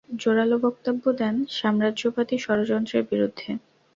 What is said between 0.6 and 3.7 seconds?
বক্তব্য দেন সাম্রাজ্যবাদী ষড়যন্ত্রের বিরুদ্ধে।